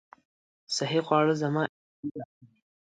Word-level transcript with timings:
صحي 0.75 0.99
خواړه 1.05 1.33
زما 1.41 1.61
انرژي 1.67 2.07
زیاتوي. 2.13 2.59